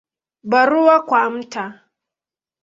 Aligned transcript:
Barua 0.43 0.99
kwa 1.07 1.29
Mt. 1.29 1.53